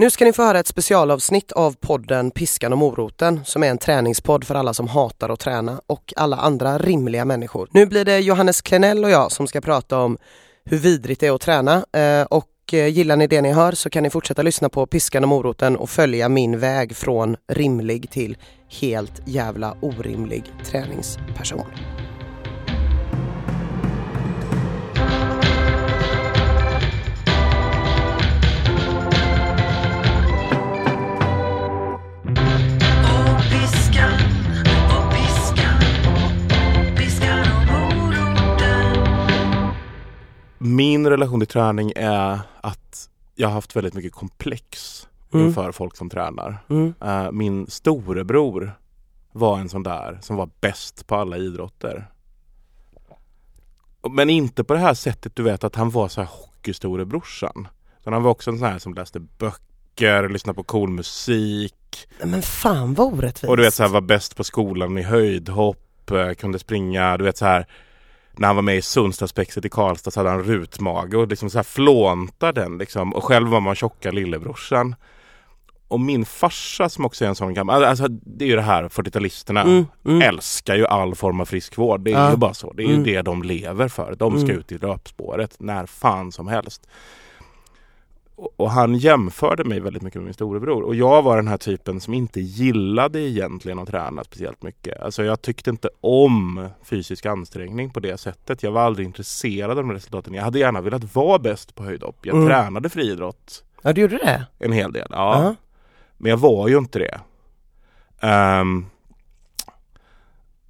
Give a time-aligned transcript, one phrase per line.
[0.00, 3.78] Nu ska ni få höra ett specialavsnitt av podden Piskan och moroten som är en
[3.78, 7.68] träningspodd för alla som hatar att träna och alla andra rimliga människor.
[7.72, 10.18] Nu blir det Johannes Klenell och jag som ska prata om
[10.64, 13.90] hur vidrigt det är att träna eh, och eh, gillar ni det ni hör så
[13.90, 18.36] kan ni fortsätta lyssna på Piskan och moroten och följa min väg från rimlig till
[18.80, 21.66] helt jävla orimlig träningsperson.
[40.62, 44.96] Min relation till träning är att jag har haft väldigt mycket komplex
[45.32, 45.46] Mm.
[45.46, 46.58] inför folk som tränar.
[46.70, 46.94] Mm.
[47.00, 48.72] Eh, min storebror
[49.32, 52.06] var en sån där som var bäst på alla idrotter.
[54.10, 57.68] Men inte på det här sättet du vet att han var så här hockeystorebrorsan.
[58.00, 62.08] Utan han var också en sån här som läste böcker, lyssnade på cool musik.
[62.24, 63.50] Men fan vad orättvist.
[63.50, 67.24] Och du vet så här var bäst på skolan i höjdhopp, eh, kunde springa, du
[67.24, 67.66] vet så här
[68.40, 71.58] när han var med i Sundstadsspexet i Karlstad så hade han rutmage och liksom så
[71.58, 73.14] här flåntade den liksom.
[73.14, 74.94] Och själv var man tjocka lillebrorsan.
[75.88, 78.88] Och min farsa som också är en sån gammal, alltså det är ju det här
[78.88, 80.22] 40-talisterna Mm, mm.
[80.22, 82.00] älskar ju all form av friskvård.
[82.00, 82.30] Det är Ja.
[82.30, 82.72] ju bara så.
[82.72, 83.04] Det är ju Mm.
[83.04, 84.14] det de lever för.
[84.18, 84.58] De ska Mm.
[84.58, 86.86] ut i löpspåret när fan som helst.
[88.56, 90.82] Och, han jämförde mig väldigt mycket med min storebror.
[90.82, 95.00] Och jag var den här typen som inte gillade egentligen att träna speciellt mycket.
[95.00, 98.62] Alltså jag tyckte inte om fysisk ansträngning på det sättet.
[98.62, 100.34] Jag var aldrig intresserad av de resultaten.
[100.34, 102.16] Jag hade gärna velat vara bäst på höjdhopp.
[102.26, 102.48] Jag Mm.
[102.48, 104.46] tränade friidrott Ja du gjorde det?
[104.58, 105.06] en hel del.
[105.10, 105.42] Ja.
[105.44, 105.54] Ja.
[106.16, 107.20] Men jag var ju inte det.
[108.20, 108.86] Ehm,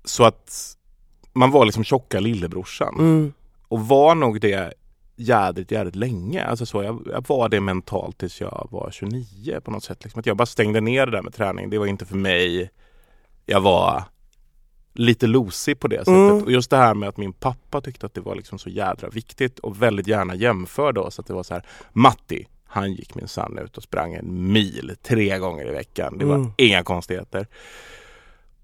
[0.05, 0.77] så att
[1.33, 2.95] man var liksom tjocka lillebrorsan.
[2.99, 3.33] Mm.
[3.69, 4.73] Och var nog det
[5.21, 6.45] jädrigt, jädrigt länge.
[6.45, 10.05] Alltså så, jag, jag var det mentalt tills jag var 29 på något sätt.
[10.05, 11.71] Liksom att jag bara stängde ner det där med träning.
[11.71, 12.71] Det var inte för mig.
[13.47, 14.05] Jag var
[14.95, 16.09] lite losig på det sättet.
[16.15, 16.43] Mm.
[16.43, 19.09] Och just det här med att min pappa tyckte att det var liksom så jädra
[19.09, 21.19] viktigt och väldigt gärna jämförde oss.
[21.19, 25.39] Att det var så här, Matti, han gick minsann ut och sprang en mil tre
[25.39, 26.19] gånger i veckan.
[26.19, 26.53] Det var Mm.
[26.57, 27.47] inga konstigheter.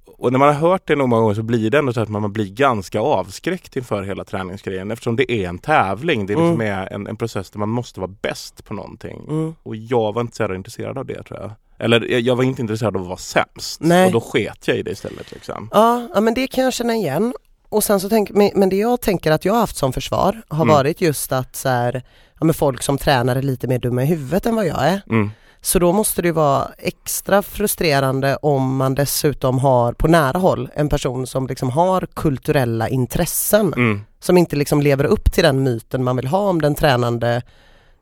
[0.06, 2.08] Och när man har hört det nog många gånger så blir det ändå så att
[2.08, 6.26] man blir ganska avskräckt inför hela träningsgrejen eftersom det är en tävling.
[6.26, 9.24] Det är liksom är en, en process där man måste vara bäst på någonting.
[9.28, 9.54] Mm.
[9.62, 11.50] Och jag var inte så intresserad av det tror jag.
[11.78, 13.80] Eller jag- var inte intresserad av att vara sämst.
[13.80, 14.06] Nej.
[14.06, 15.32] Och då sket jag i det istället.
[15.32, 15.68] Liksom.
[15.72, 17.34] Ja, ja men det kan jag känna igen.
[17.68, 20.64] Och sen så tänk, men, det jag tänker att jag har haft som försvar har
[20.64, 20.74] Mm.
[20.74, 22.02] varit just att så här,
[22.40, 25.00] ja, folk som tränar är lite mer dumma i huvudet än vad jag är.
[25.10, 25.30] Mm.
[25.66, 30.68] Så då måste det ju vara extra frustrerande om man dessutom har på nära håll
[30.74, 34.00] en person som liksom har kulturella intressen Mm.
[34.20, 37.42] som inte liksom lever upp till den myten man vill ha om den tränande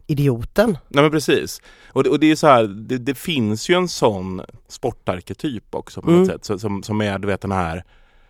[0.07, 0.79] idioten.
[0.89, 1.63] Nej men precis.
[1.93, 6.03] Och det, och det är så här, det, det finns ju en sån sportarketyp också
[6.03, 6.27] på något Mm.
[6.29, 6.45] sätt.
[6.45, 7.85] Så, som, som är du vet den här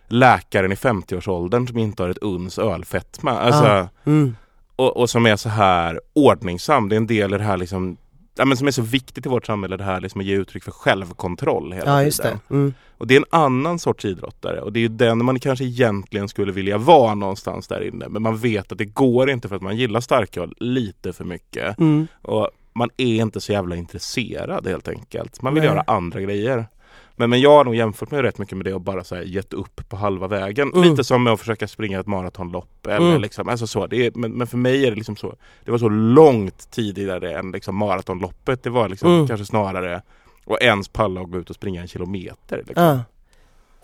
[0.07, 3.31] läkaren i 50-årsåldern som inte har ett uns ölfetma.
[3.31, 3.87] Alltså, Ja.
[4.05, 4.35] Mm.
[4.75, 6.89] och, och som är så här ordningsam.
[6.89, 7.97] Det är en del i det här liksom
[8.37, 10.63] Ja, men som är så viktigt i vårt samhälle det här liksom att ge uttryck
[10.63, 12.39] för självkontroll hela Ja tiden.
[12.47, 12.53] det.
[12.55, 12.73] Mm.
[12.97, 16.27] Och det är en annan sorts idrottare och det är ju den man kanske egentligen
[16.29, 18.07] skulle vilja vara någonstans där inne.
[18.09, 21.79] Men man vet att det går inte för att man gillar starköl lite för mycket.
[21.79, 22.07] Mm.
[22.21, 25.41] Och man är inte så jävla intresserad helt enkelt.
[25.41, 25.69] Man vill Nej.
[25.71, 26.65] göra andra grejer.
[27.15, 29.21] Men, men jag har nog jämfört mig rätt mycket med det och bara så här
[29.21, 30.71] gett upp på halva vägen.
[30.73, 30.89] Mm.
[30.89, 32.85] Lite som med att försöka springa ett maratonlopp.
[32.87, 33.21] Eller Mm.
[33.21, 33.87] liksom, alltså så.
[33.87, 35.35] Det är, men, men för mig är det liksom så.
[35.65, 38.63] Det var så långt tidigare än liksom maratonloppet.
[38.63, 39.27] Det var liksom Mm.
[39.27, 40.01] kanske snarare
[40.47, 42.63] att ens palla och gå ut och springa en kilometer.
[42.67, 42.83] Liksom.
[42.83, 42.99] Ja.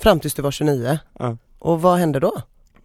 [0.03, 1.00] Fram tills du var 29.
[1.20, 1.38] Ja.
[1.59, 2.34] Och vad hände då?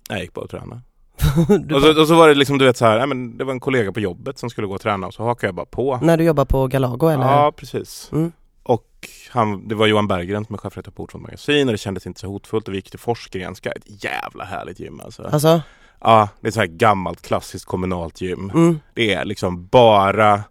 [0.09, 0.81] Jag gick bara och tränade.
[1.75, 3.53] Och så, och så var det liksom du vet så här, nej, men det var
[3.53, 5.99] en kollega på jobbet som skulle gå och träna och så hakade jag bara på.
[6.03, 7.25] När du jobbar på Galago eller?
[7.25, 8.09] Ja precis.
[8.13, 8.33] Mm.
[8.69, 12.07] Och han, det var Johan Berggren som är chefredaktör på Ortfront Magasin och det kändes
[12.07, 15.23] inte så hotfullt och vi gick till Forsgrenska, ett jävla härligt gym alltså.
[15.23, 15.61] Alltså?
[16.01, 18.51] Ja, det är så här gammalt klassiskt kommunalt gym.
[18.55, 18.81] Mm.
[18.95, 20.43] Det är liksom bara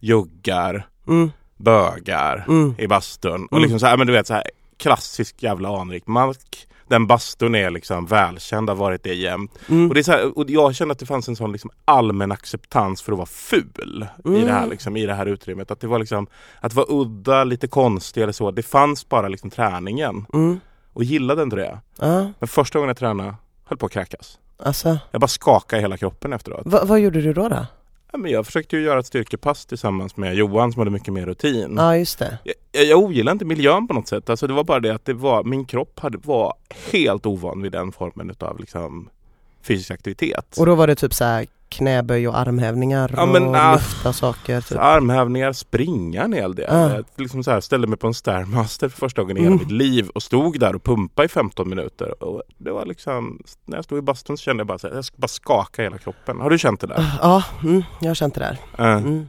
[0.00, 1.30] juggar, Mm.
[1.56, 2.74] bögar Mm.
[2.78, 3.62] i bastun och Mm.
[3.62, 4.44] liksom så här, men du vet så här
[4.76, 6.66] klassisk jävla anrik mark.
[6.88, 9.58] Den bastun är liksom välkänd, har varit det jämt.
[9.68, 9.88] Mm.
[9.88, 12.32] Och, det är så här, och jag kände att det fanns en sån liksom allmän
[12.32, 14.44] acceptans för att vara ful i, Mm.
[14.46, 15.70] det här, liksom, i det här utrymmet.
[15.70, 16.26] Att det var liksom,
[16.60, 18.50] att vara udda, lite konstig eller så.
[18.50, 20.26] Det fanns bara liksom träningen.
[20.34, 20.60] Mm.
[20.92, 21.78] Och gillade inte det.
[22.00, 23.34] Ja, Men första gången jag tränade
[23.64, 24.38] höll på att kräkas.
[24.58, 24.98] alltså.
[25.10, 26.62] Jag bara skakade i hela kroppen efteråt.
[26.64, 27.48] Va, vad gjorde du då?
[27.48, 27.66] då?
[28.14, 31.26] Ja, men jag försökte ju göra ett styrkepass tillsammans med Johan som hade mycket mer
[31.26, 31.74] rutin.
[31.76, 32.38] Ja, just det.
[32.72, 34.30] Jag, jag ogillar inte miljön på något sätt.
[34.30, 36.54] Alltså det var bara det att det var, min kropp hade, var
[36.92, 39.08] helt ovan vid den formen utav liksom
[39.62, 40.56] fysisk aktivitet.
[40.58, 43.74] Och då var det typ så här knäböj och armhävningar Ja, men, och ah.
[43.74, 44.78] lyfta saker typ.
[44.78, 46.66] Armhävningar, springa en hel del.
[46.70, 46.90] Ja.
[46.94, 49.62] Jag liksom så här ställde mig på en Stairmaster för första gången i hela Mm.
[49.66, 52.22] mitt liv och stod där och pumpade i 15 minuter.
[52.24, 54.94] Och det var liksom, när jag stod i bastun så kände jag bara så här,
[54.94, 56.40] jag ska bara skaka hela kroppen.
[56.40, 57.18] Har du känt det där?
[57.22, 58.58] Ja, mm, jag har känt det där.
[58.78, 59.26] Eh, Mm.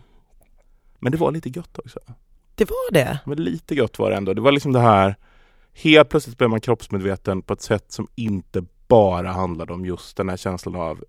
[1.00, 2.00] Men det var lite gött också.
[2.56, 3.20] Det var det.
[3.26, 4.34] Men lite gött var det ändå.
[4.34, 5.16] Det var liksom det här,
[5.74, 10.30] helt plötsligt blev man kroppsmedveten på ett sätt som inte bara handlade om just den
[10.30, 11.04] här känslan av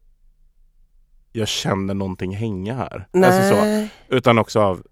[1.36, 3.06] jag känner någonting hänga här.
[3.24, 3.60] Alltså så.
[3.64, 4.82] Nej, Utan också av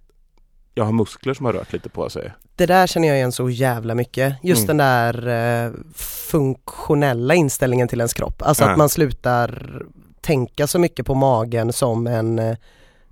[0.74, 2.32] jag har muskler som har rört lite på sig.
[2.56, 4.34] det där känner jag igen så jävla mycket.
[4.42, 4.76] Just Mm.
[4.76, 5.28] den där
[5.66, 8.42] eh, funktionella inställningen till ens kropp.
[8.42, 8.70] Alltså Ja.
[8.70, 9.82] att man slutar
[10.20, 12.56] tänka så mycket på magen som en eh,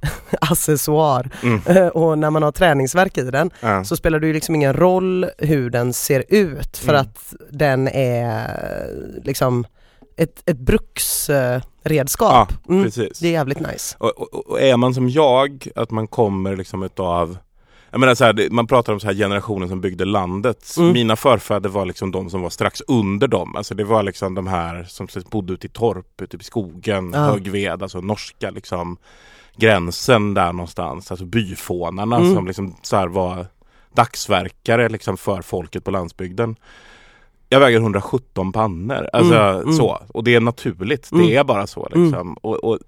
[0.40, 1.30] accessoar.
[1.42, 1.60] Mm.
[1.66, 3.84] Eh, och när man har träningsverk i den Ja.
[3.84, 7.00] så spelar det ju liksom ingen roll hur den ser ut för Mm.
[7.00, 8.86] att den är
[9.24, 9.66] liksom
[10.16, 12.52] ett, ett bruksredskap.
[12.66, 13.18] Ja, mm, precis.
[13.18, 13.96] det är jävligt nice.
[13.98, 17.38] Och, och, och är man som jag, att man kommer liksom utav
[17.90, 20.74] jag menar så här, man pratar om så här generationen som byggde landet.
[20.78, 20.92] Mm.
[20.92, 23.56] Mina förfäder var liksom de som var strax under dem.
[23.56, 27.18] Alltså det var liksom de här som bodde ute i torp, ute i skogen, Ja.
[27.20, 28.96] hög ved, alltså norska liksom
[29.56, 31.10] gränsen där någonstans.
[31.10, 32.34] Alltså byfånarna Mm.
[32.34, 33.46] som liksom så var
[33.94, 36.56] dagsverkare liksom för folket på landsbygden.
[37.52, 39.08] Jag väger 117 pannor.
[39.12, 39.72] Alltså Mm, mm.
[39.72, 39.98] så.
[40.08, 41.12] Och det är naturligt.
[41.12, 41.26] Mm.
[41.26, 42.32] Det är bara så liksom.
[42.34, 42.78] Och, och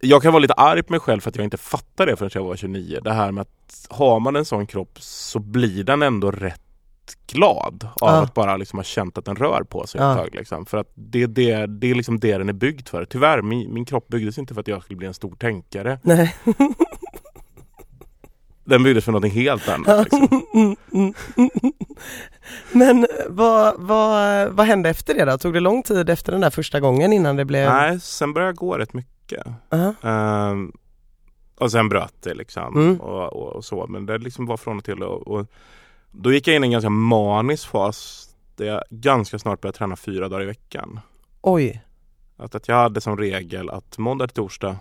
[0.00, 2.30] jag kan vara lite arg på mig själv för att jag inte fattar det förrän
[2.34, 3.00] jag var 29.
[3.04, 6.60] Det här med att har man en sån kropp så blir den ändå rätt
[7.32, 8.22] glad av Ja.
[8.22, 10.12] att bara liksom ha känt att den rör på sig Ja.
[10.12, 10.34] ett tag.
[10.34, 10.66] Liksom.
[10.66, 13.04] För att det, det, det är liksom det den är byggd för.
[13.04, 15.98] Tyvärr, min, min kropp byggdes inte för att jag skulle bli en stor tänkare.
[16.02, 16.34] Nej.
[18.64, 20.04] Den byggdes för något helt annat.
[20.12, 20.76] Liksom.
[22.72, 25.38] Men vad, vad, vad hände efter det då?
[25.38, 27.72] Tog det lång tid efter den där första gången innan det blev...
[27.72, 29.46] Nej, sen började jag gå rätt mycket.
[29.70, 29.94] Ja.
[30.02, 30.72] Ehm,
[31.58, 32.76] och sen bröt det liksom.
[32.76, 33.00] Mm.
[33.00, 33.86] Och, och, och så.
[33.86, 35.02] Men det liksom var från och till.
[35.02, 35.46] Och, och
[36.10, 38.28] då gick jag in i en ganska manisk fas.
[38.56, 41.00] Där jag ganska snart började träna fyra dagar i veckan.
[41.40, 41.82] Oj.
[42.36, 44.76] Att, att jag hade som regel att måndag till torsdag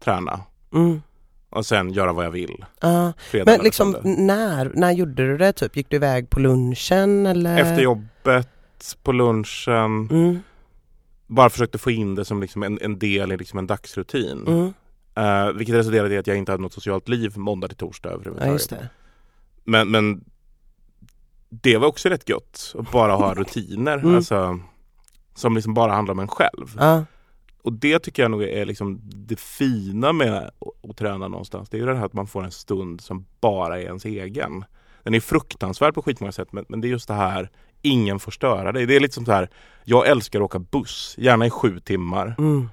[0.00, 0.40] träna.
[0.72, 1.02] Mm.
[1.54, 2.64] Och sen göra vad jag vill.
[2.80, 3.12] Ja.
[3.18, 5.76] Fredag, Men liksom när, när gjorde du det typ?
[5.76, 7.58] Gick du iväg på lunchen eller?
[7.58, 10.08] Efter jobbet, på lunchen.
[10.10, 10.38] Mm.
[11.26, 14.44] Bara försökte få in det som liksom en, en del i liksom en dagsrutin.
[14.46, 14.72] Mm.
[15.16, 18.14] Eh, vilket resulterade i att jag inte hade något socialt liv måndag till torsdag Ja
[18.14, 18.70] överhuvudtaget.
[18.70, 18.88] det.
[19.64, 20.24] Men, men
[21.48, 23.98] det var också rätt gött att bara ha rutiner.
[23.98, 24.14] Mm.
[24.16, 24.60] Alltså,
[25.34, 26.76] som liksom bara handlar om en själv.
[26.78, 27.04] Ja.
[27.64, 30.50] Och det tycker jag nog är liksom det fina med
[30.88, 31.68] att, träna någonstans.
[31.68, 34.64] Det är ju det här att man får en stund som bara är ens egen.
[35.02, 37.50] Den är fruktansvärd på skitmånga sätt men, men det är just det här
[37.82, 38.86] Ingen får störa dig.
[38.86, 39.48] Det är lite som så här
[39.84, 42.34] Jag älskar att åka buss, gärna i sju timmar.
[42.38, 42.68] Mm.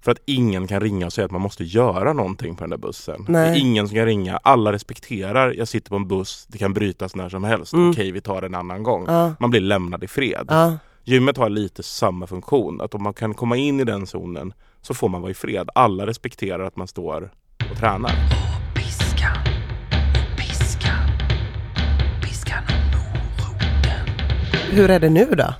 [0.00, 2.76] För att ingen kan ringa och säga att man måste göra någonting på den där
[2.76, 3.24] bussen.
[3.28, 3.50] Nej.
[3.50, 4.36] Det är ingen som kan ringa.
[4.36, 7.72] Alla respekterar, jag sitter på en buss, det kan brytas när som helst.
[7.72, 7.90] Mm.
[7.90, 9.04] Okej, vi tar det en annan gång.
[9.06, 9.34] Ja.
[9.38, 10.46] Man blir lämnad i fred.
[10.48, 10.78] Ja.
[11.04, 12.80] Gymmet har lite samma funktion.
[12.80, 14.52] Att om man kan komma in i den zonen
[14.82, 15.68] så får man vara i fred.
[15.74, 17.30] Alla respekterar att man står
[17.70, 18.10] och tränar.
[18.74, 19.36] Piskan,
[20.36, 21.08] piskan,
[22.22, 24.06] piskan och moroten.
[24.70, 25.54] Hur är det nu då?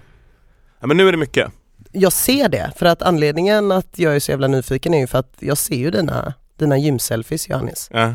[0.81, 1.53] Ja, men nu är det mycket.
[1.93, 5.19] Jag ser det, för att anledningen att jag är så jävla nyfiken är ju för
[5.19, 7.89] att jag ser ju dina, dina gymselfies Johannes.
[7.93, 8.15] Ja,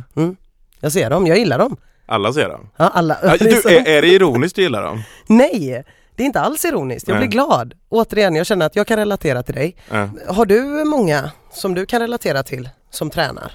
[0.79, 1.77] Jag ser dem, jag gillar dem.
[2.05, 2.69] alla ser dem.
[2.77, 3.18] Ja, alla.
[3.39, 5.01] Du, är, är det ironiskt du gillar dem?
[5.27, 5.83] Nej,
[6.19, 7.07] det är inte alls ironiskt.
[7.07, 7.28] Jag Nej.
[7.28, 7.73] blir glad.
[7.90, 9.76] Återigen, jag känner att jag kan relatera till dig.
[9.90, 10.09] Ja.
[10.28, 13.52] Har du många som du kan relatera till som tränar?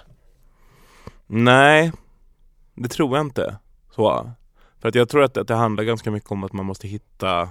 [1.26, 1.92] Nej,
[2.74, 3.56] det tror jag inte.
[3.94, 4.30] Så.
[4.80, 7.48] För att jag tror att, att det handlar ganska mycket om att man måste hitta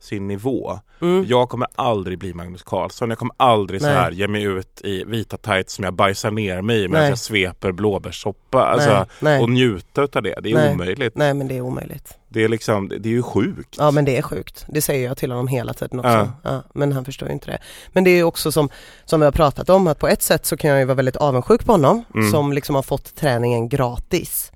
[0.00, 0.78] sin nivå.
[1.00, 1.24] Mm.
[1.28, 3.08] Jag kommer aldrig bli Magnus Carlsson.
[3.10, 6.62] Jag kommer aldrig så här ge mig ut i vita tights som jag bajsar ner
[6.62, 8.64] mig i medan jag sveper blåbärssoppa.
[8.64, 10.38] Alltså, nej, nej, Och njuta utav det.
[10.42, 10.72] Det är Nej.
[10.72, 11.16] omöjligt.
[11.16, 12.18] nej, men det är omöjligt.
[12.28, 13.74] Det är liksom, det är ju sjukt.
[13.78, 14.64] Ja men det är sjukt.
[14.68, 16.10] Det säger jag till honom hela tiden också.
[16.10, 16.32] Ja.
[16.42, 16.62] Ja.
[16.74, 17.58] men han förstår ju inte det.
[17.92, 18.68] Men det är också som,
[19.04, 21.16] som vi har pratat om att på ett sätt så kan jag ju vara väldigt
[21.16, 22.30] avundsjuk på honom Mm.
[22.30, 24.52] som liksom har fått träningen gratis.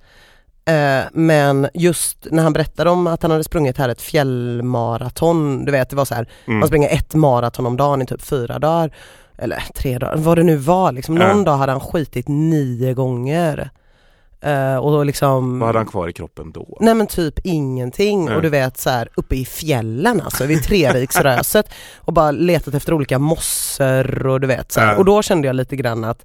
[0.68, 5.72] Eh, men just när han berättade om att han hade sprungit här ett fjällmaraton, du
[5.72, 6.58] vet det var så här, Mm.
[6.58, 8.90] man springer ett maraton om dagen i typ fyra dagar,
[9.38, 11.14] eller tre dagar, vad det nu var liksom.
[11.14, 11.44] Någon Ja.
[11.44, 13.70] dag hade han skitit nio gånger.
[14.40, 16.76] Eh, och då liksom Vad hade han kvar i kroppen då?
[16.80, 18.36] Nej men typ ingenting Nej.
[18.36, 22.92] och du vet så här uppe i fjällen alltså vid Treriksröset och bara letat efter
[22.92, 24.80] olika mossor och du vet så.
[24.80, 24.96] Ja.
[24.96, 26.24] och då kände jag lite grann att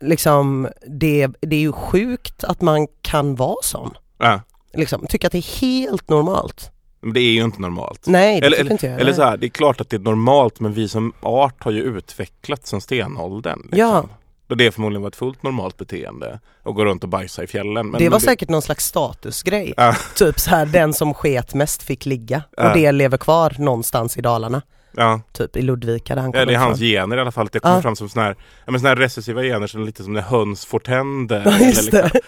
[0.00, 3.90] liksom det, det är ju sjukt att man kan vara sån.
[4.18, 4.40] Ja.
[4.72, 6.70] Liksom, tycka att det är helt normalt.
[7.00, 8.06] Men det är ju inte normalt.
[8.06, 8.94] Nej det eller, tycker inte jag.
[8.94, 11.64] eller, eller så här, det är klart att det är normalt men vi som art
[11.64, 13.60] har ju utvecklats sen stenåldern.
[13.62, 13.78] Liksom.
[13.78, 14.04] Ja.
[14.48, 17.90] Och det förmodligen var ett fullt normalt beteende att gå runt och bajsa i fjällen.
[17.90, 19.74] Men, det var men säkert någon slags statusgrej.
[20.16, 22.42] Typ så här den som sket mest fick ligga.
[22.56, 24.62] Och det lever kvar någonstans i Dalarna.
[24.96, 26.88] Ja, Typ i Ludvika där han ja kommer det är hans ifrån.
[27.02, 27.48] gener i alla fall.
[27.52, 27.82] Det kommer Ja.
[27.82, 30.64] fram som sådana här, ja, men såna här recessiva gener som lite som när höns
[30.66, 31.42] får tänder.
[31.46, 32.20] Ja just eller liksom-.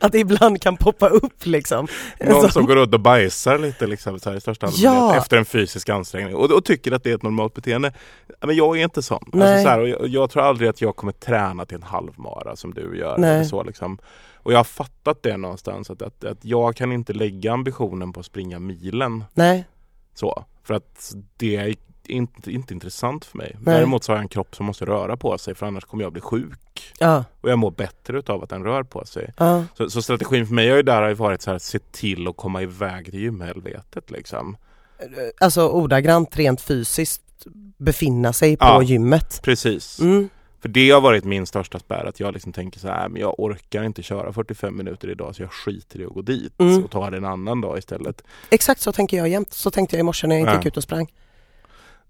[0.00, 1.86] Att det ibland kan poppa upp liksom.
[2.20, 5.16] Någon Så- som går runt och bajsar lite liksom, så här, i största allmänhet Ja.
[5.16, 7.92] efter en fysisk ansträngning och, och tycker att det är ett normalt beteende.
[8.40, 9.24] Men jag är inte sån.
[9.32, 12.56] Alltså, så här, och jag, jag tror aldrig att jag kommer träna till en halvmara
[12.56, 13.18] som du gör.
[13.18, 13.30] Nej.
[13.34, 13.98] Eller så, liksom.
[14.34, 18.20] Och jag har fattat det någonstans att, att, att jag kan inte lägga ambitionen på
[18.20, 19.64] att springa milen Nej,
[20.14, 20.44] så.
[20.62, 21.74] För att det är
[22.06, 23.56] inte, inte intressant för mig.
[23.60, 23.74] Nej.
[23.74, 26.12] Däremot så har jag en kropp som måste röra på sig för annars kommer jag
[26.12, 26.92] bli sjuk.
[26.98, 29.32] ja, Och jag mår bättre utav att den rör på sig.
[29.38, 29.64] ja.
[29.76, 32.36] Så, så strategin för mig har ju där har varit så här, se till att
[32.36, 34.56] komma iväg till gymhelvetet liksom.
[35.40, 37.22] Alltså ordagrant rent fysiskt
[37.78, 38.82] befinna sig på Ja.
[38.82, 39.40] gymmet.
[39.42, 40.00] Precis.
[40.00, 40.28] Mm.
[40.64, 43.40] För det har varit min största spärr, att jag liksom tänker så här, men jag
[43.40, 46.84] orkar inte köra 45 minuter idag så jag skiter i att gå dit Mm.
[46.84, 48.22] och tar det en annan dag istället.
[48.50, 49.52] Exakt så tänker jag jämt.
[49.52, 50.56] Så tänkte jag i morse när jag Ja.
[50.56, 51.12] gick ut och sprang.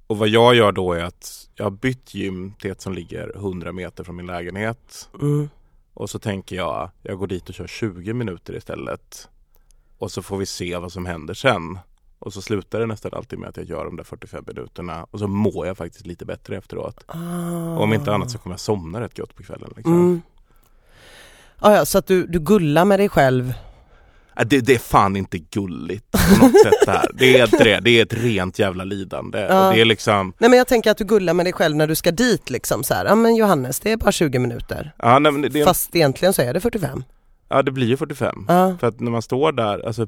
[0.06, 3.32] Och vad jag gör då är att jag har bytt gym till ett som ligger
[3.36, 5.08] 100 meter från min lägenhet.
[5.20, 5.48] Mm.
[5.94, 9.28] Och så tänker jag, jag går dit och kör 20 minuter istället.
[9.98, 11.78] Och så får vi se vad som händer sen.
[12.18, 15.18] Och så slutar det nästan alltid med att jag gör de där 45 minuterna och
[15.18, 17.04] så mår jag faktiskt lite bättre efteråt.
[17.06, 17.76] Ah.
[17.78, 19.72] Om inte annat så kommer jag somna rätt gott på kvällen.
[19.76, 19.94] Liksom.
[19.94, 20.22] Mm.
[21.58, 23.54] Ah, ja, så att du, du gullar med dig själv.
[24.36, 27.10] Äh, Det, det är fan inte gulligt på något sätt det här.
[27.14, 27.80] Det är inte det.
[27.80, 29.38] Det är ett rent jävla lidande.
[29.38, 29.68] Ja.
[29.68, 31.86] Och det är liksom, Nej men jag tänker att du gullar med dig själv när
[31.86, 33.04] du ska dit liksom så här.
[33.04, 34.92] Ja men Johannes det är bara 20 minuter.
[34.98, 37.04] ja, nej, det, det, Fast egentligen så är det 45.
[37.48, 38.44] ja det blir ju 45.
[38.48, 40.06] Ja, För att när man står där, alltså,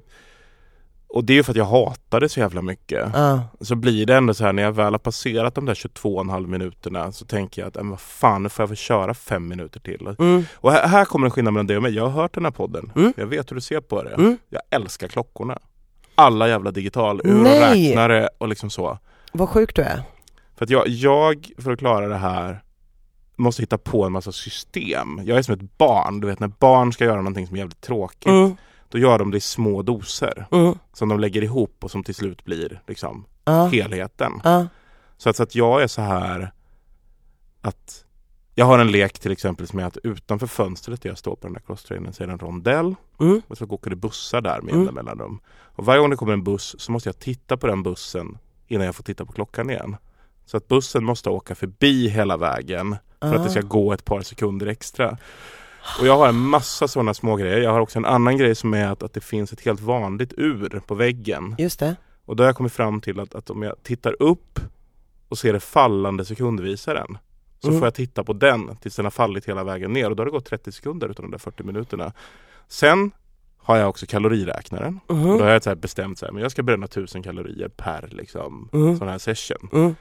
[1.08, 3.10] och det är ju för att jag hatar det så jävla mycket.
[3.14, 6.46] ja, Så blir det ändå så här när jag väl har passerat de där 22,5
[6.46, 10.14] minuterna så tänker jag att, vad fan nu får jag väl köra fem minuter till.
[10.18, 11.94] mm, Och här, här kommer en skillnad mellan dig och mig.
[11.94, 12.92] Jag har hört den här podden.
[12.96, 13.12] Mm.
[13.16, 14.10] Jag vet hur du ser på det.
[14.14, 14.36] mm.
[14.48, 15.58] Jag älskar klockorna.
[16.14, 17.88] Alla jävla digitalur och Nej.
[17.88, 18.98] räknare och liksom så.
[19.32, 20.02] Vad sjuk du är.
[20.56, 22.62] För att jag, jag, för att klara det här,
[23.36, 25.20] måste hitta på en massa system.
[25.24, 27.80] Jag är som ett barn, du vet när barn ska göra någonting som är jävligt
[27.80, 28.32] tråkigt.
[28.96, 30.46] Då gör de det i små doser.
[30.52, 34.32] mm, Som de lägger ihop och som till slut blir liksom ja, helheten.
[34.44, 34.66] ja,
[35.16, 36.52] Så att, så att jag är så här
[37.60, 38.04] att
[38.54, 41.46] jag har en lek till exempel som är att utanför fönstret där jag står på
[41.46, 44.60] den där crosstrainern så är det en rondell mm, och så åker det bussar där
[44.60, 44.94] med Mm.
[44.94, 45.40] mellanrum.
[45.48, 48.38] Och varje gång det kommer en buss så måste jag titta på den bussen
[48.68, 49.96] innan jag får titta på klockan igen.
[50.46, 53.62] Så att bussen måste åka förbi hela vägen för att det ska Ah.
[53.62, 55.18] gå ett par sekunder extra.
[56.00, 57.58] Och jag har en massa sådana små grejer.
[57.60, 60.32] Jag har också en annan grej som är att, att det finns ett helt vanligt
[60.36, 61.54] ur på väggen.
[61.58, 61.96] just det.
[62.24, 64.60] Och då har jag kommit fram till att, att om jag tittar upp
[65.28, 67.18] och ser det fallande sekundvisaren
[67.60, 67.80] så Mm.
[67.80, 70.24] får jag titta på den tills den har fallit hela vägen ner och då har
[70.26, 72.12] det gått 30 sekunder utav de där 40 minuterna.
[72.68, 73.10] Sen
[73.58, 75.00] har jag också kaloriräknaren.
[75.06, 78.08] Och då har jag så bestämt så här, men jag ska bränna 1000 kalorier per
[78.12, 78.96] liksom, Mm.
[78.98, 79.68] sån här session.
[79.72, 79.94] mm,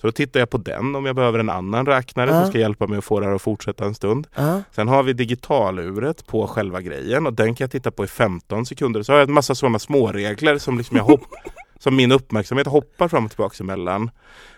[0.00, 2.86] Så då tittar jag på den om jag behöver en annan räknare som ska hjälpa
[2.86, 4.26] mig att få det här att fortsätta en stund.
[4.72, 8.66] Sen har vi digitaluret på själva grejen och den kan jag titta på i 15
[8.66, 9.02] sekunder.
[9.02, 11.20] Så har jag en massa sådana småregler som, liksom jag hopp,
[11.78, 14.10] som min uppmärksamhet hoppar fram och tillbaka emellan.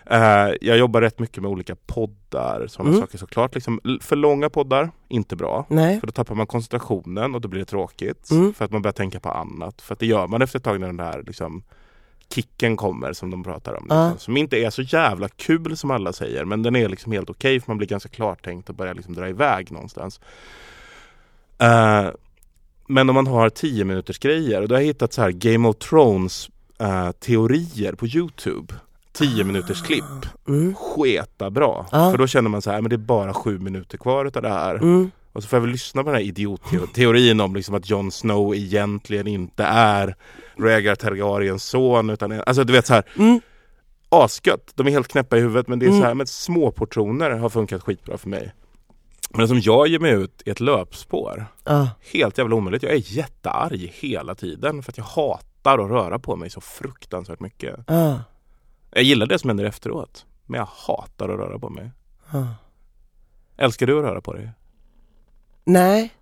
[0.05, 0.19] Eh,
[0.61, 3.01] jag jobbar rätt mycket med olika poddar, sådana Mm.
[3.01, 3.55] saker såklart.
[3.55, 5.65] Liksom, för långa poddar, inte bra.
[5.69, 8.31] nej, För då tappar man koncentrationen och då blir det tråkigt.
[8.31, 8.53] Mm.
[8.53, 9.81] För att man börjar tänka på annat.
[9.81, 11.63] För att det gör man efter ett tag när den där liksom,
[12.33, 13.83] kicken kommer som de pratar om.
[13.83, 16.45] Liksom, som inte är så jävla kul som alla säger.
[16.45, 19.29] Men den är liksom helt okej för man blir ganska klartänkt och börjar liksom dra
[19.29, 20.19] iväg någonstans.
[21.57, 22.09] Eh,
[22.87, 25.67] men om man har 10 minuters grejer och då har jag hittat så här Game
[25.67, 28.73] of Thrones eh, teorier på Youtube.
[29.13, 30.03] 10 minuters klipp.
[30.47, 31.85] mm, Sketa bra.
[32.11, 34.49] För då känner man så här, men det är bara sju minuter kvar utav det
[34.49, 34.75] här.
[34.75, 38.11] mm, Och så får jag väl lyssna på den här idiotteorin om liksom att Jon
[38.11, 40.15] Snow egentligen inte är
[40.57, 43.41] Rhaegar Targaryens son utan alltså du vet så här mm,
[44.09, 44.71] asgött.
[44.75, 46.01] De är helt knäppa i huvudet men det är Mm.
[46.01, 48.53] så här med små portioner har funkat skitbra för mig.
[49.33, 52.83] Men som jag ger mig ut i ett löpspår, ja, helt jävla omöjligt.
[52.83, 57.39] Jag är jättearg hela tiden för att jag hatar att röra på mig så fruktansvärt
[57.39, 57.79] mycket.
[57.87, 58.19] ja,
[58.91, 61.91] Jag gillar det som händer efteråt, men jag hatar att röra på mig.
[62.31, 62.47] ja.
[63.57, 64.49] Älskar du att röra på dig?
[65.63, 66.13] Nej,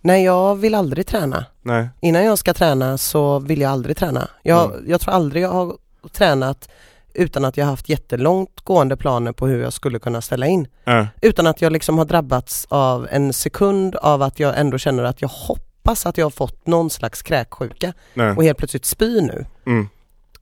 [0.00, 1.44] nej jag vill aldrig träna.
[1.62, 1.88] Nej.
[2.00, 4.28] Innan jag ska träna så vill jag aldrig träna.
[4.42, 4.84] Jag, Mm.
[4.90, 5.76] jag tror aldrig jag har
[6.12, 6.68] tränat
[7.14, 10.68] utan att jag haft jättelångt gående planer på hur jag skulle kunna ställa in.
[10.86, 11.04] Äh.
[11.22, 15.22] Utan att jag liksom har drabbats av en sekund av att jag ändå känner att
[15.22, 18.30] jag hoppas att jag har fått någon slags kräksjuka Nej.
[18.36, 19.46] och helt plötsligt spy nu.
[19.66, 19.88] Mm.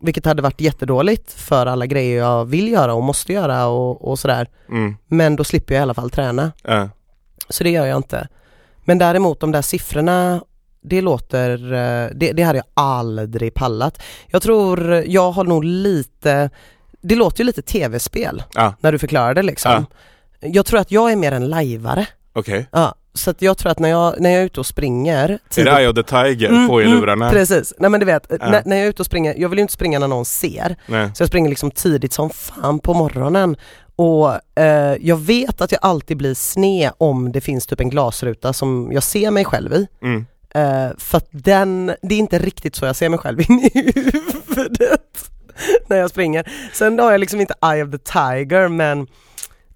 [0.01, 4.19] Vilket hade varit jättedåligt för alla grejer jag vill göra och måste göra och, och
[4.19, 4.49] sådär.
[4.69, 4.97] Mm.
[5.07, 6.53] Men då slipper jag i alla fall träna.
[6.63, 6.89] Ja.
[7.50, 8.28] Så det gör jag inte.
[8.85, 10.40] Men däremot de där siffrorna,
[10.83, 14.02] det låter, eh, det, det hade jag aldrig pallat.
[14.26, 16.50] Jag tror, jag har nog lite,
[17.00, 18.75] det låter ju lite tv-spel Ja.
[18.81, 19.87] när du förklarar det liksom.
[20.40, 22.07] Jag tror att jag är mer en lajvare.
[22.33, 22.67] Okej.
[22.73, 25.65] Ja, så att jag tror att när jag, när jag är ute och springer Är
[25.65, 27.31] det Eye of the Tiger Mm, på i mm, lurarna?
[27.31, 29.63] Precis, nej men du vet, när, när jag är ute och springer, jag vill ju
[29.63, 30.77] inte springa när någon ser.
[30.87, 31.11] Nej.
[31.15, 33.57] Så jag springer liksom tidigt som fan på morgonen.
[33.97, 38.53] Och eh, jag vet att jag alltid blir sned om det finns typ en glasruta
[38.53, 39.87] som jag ser mig själv i.
[40.03, 40.27] Mm.
[40.55, 43.93] Eh, för att den, det är inte riktigt så jag ser mig själv in i
[43.95, 45.31] huvudet
[45.87, 46.51] när jag springer.
[46.73, 49.07] Sen har jag liksom inte Eye of the Tiger men,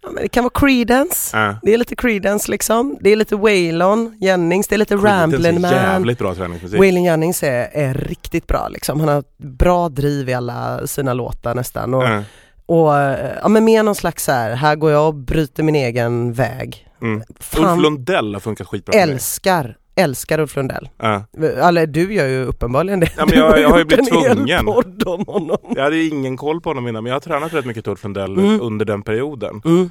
[0.03, 1.37] ja, men det kan vara Creedence.
[1.37, 1.57] Ja.
[1.63, 2.97] Det är lite Creedence liksom.
[3.01, 5.73] Det är lite Waylon Jennings, det är lite Ramblin' Creedence är Man.
[5.73, 6.79] jävligt bra träningsmusik.
[6.79, 9.01] Waylon Jennings är, är riktigt bra liksom.
[9.01, 11.95] Han har bra driv i alla sina låtar nästan.
[11.95, 12.23] Och, Ja.
[12.67, 12.93] och
[13.43, 16.89] ja men mer någon slags så här, här går jag och bryter min egen väg.
[17.03, 17.23] Mm.
[17.41, 20.89] Fan, Ulf Lundell har funkat skitbra älskar, älskar Ulf Lundell.
[20.99, 21.25] Ja.
[21.69, 23.09] Eller du gör ju uppenbarligen det.
[23.17, 24.69] Ja, men jag- jag har ju blivit tvungen.
[25.07, 25.59] om honom.
[25.77, 28.33] Jag hade ingen koll på honom innan men jag har tränat rätt mycket Ulf Lundell
[28.39, 28.61] Mm.
[28.61, 29.63] under den perioden.
[29.65, 29.91] Mm.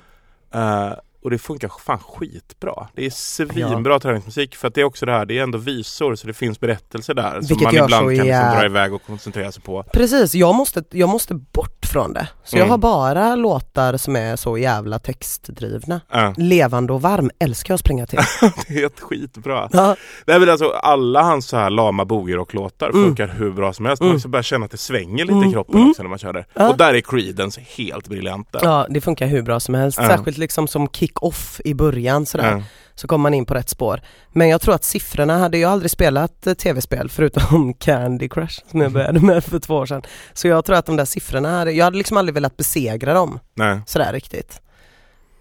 [0.54, 2.88] Eh, och det funkar fan skitbra.
[2.96, 6.16] Det är svinbra träningsmusik för att det är också det här, det är ändå visor
[6.16, 9.02] så det finns berättelser där som Vilket man gör ibland kan liksom dra iväg och
[9.08, 9.84] koncentrera sig på.
[9.94, 12.28] Precis, jag måste, jag måste bort från det.
[12.44, 12.70] Så jag Mm.
[12.72, 16.02] har bara låtar som är så jävla textdrivna.
[16.12, 18.20] Ja, Levande och varm älskar jag att springa till.
[18.68, 19.70] det är helt skitbra.
[19.72, 23.04] Ja, Nej men alltså alla hans så här lama boogie och låtar Mm.
[23.06, 24.02] funkar hur bra som helst.
[24.02, 24.16] Man Mm.
[24.16, 25.50] liksom börjar känna att det svänger lite Mm.
[25.50, 25.90] i kroppen Mm.
[25.90, 26.46] också när man kör det.
[26.54, 26.70] Ja.
[26.70, 28.60] Och där är Creedence helt briljanta.
[28.64, 29.98] ja, det funkar hur bra som helst.
[30.02, 30.08] Ja.
[30.08, 32.52] Särskilt liksom som kick-off i början sådär.
[32.58, 32.64] Ja.
[32.96, 34.02] Så kommer man in på rätt spår.
[34.32, 38.82] Men jag tror att siffrorna hade jag aldrig spelat eh, tv-spel förutom Candy Crush som
[38.82, 40.02] jag började med för två år sedan.
[40.34, 43.40] Så jag tror att de där siffrorna, hade, jag hade liksom aldrig velat besegra dem
[43.54, 43.82] Nej.
[43.86, 44.62] sådär riktigt.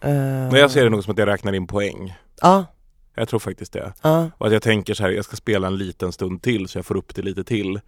[0.03, 2.15] Men jag ser det nog som att jag räknar in poäng.
[2.41, 2.65] Ja,
[3.15, 3.93] Jag tror faktiskt det.
[4.03, 6.78] ja, Och att jag tänker så här, jag ska spela en liten stund till så
[6.78, 7.80] jag får upp det lite till.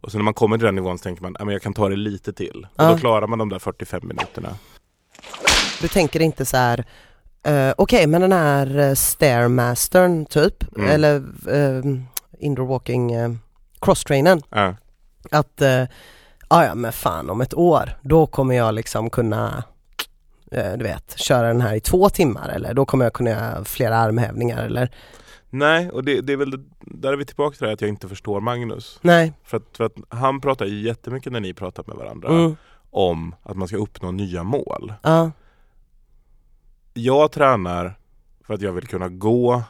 [0.00, 1.74] Och sen när man kommer till den nivån så tänker man, "Ja, men jag kan
[1.74, 2.66] ta det lite till.
[2.74, 2.90] Och Ja.
[2.92, 4.48] då klarar man de där 45 minuterna.
[5.80, 6.84] du tänker inte så här.
[7.44, 10.90] Eh, okej men den här uh, stairmastern typ, Mm.
[10.90, 11.16] eller
[11.54, 12.00] uh,
[12.38, 13.34] indoor walking uh,
[13.80, 14.42] crosstrainen.
[14.50, 14.74] Ja.
[15.30, 15.84] att uh,
[16.50, 19.64] ja men fan om ett år då kommer jag liksom kunna
[20.52, 23.64] eh, du vet, köra den här i två timmar eller då kommer jag kunna göra
[23.64, 24.90] flera armhävningar eller
[25.50, 27.80] Nej, och det, det är väl, det- där är vi tillbaka till det här att
[27.80, 28.98] jag inte förstår Magnus.
[29.02, 29.32] nej.
[29.44, 32.56] För att, för att han pratar ju jättemycket när ni pratar med varandra Mm.
[32.90, 34.92] om att man ska uppnå nya mål.
[35.02, 35.30] Ja,
[36.94, 37.94] Jag tränar
[38.46, 39.62] för att jag vill kunna gå